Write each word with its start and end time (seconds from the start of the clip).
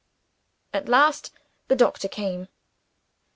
At 0.73 0.89
last, 0.89 1.31
the 1.67 1.75
doctor 1.75 2.07
came. 2.07 2.47